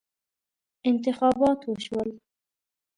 انتخابات 0.87 1.69
وشول. 1.69 2.19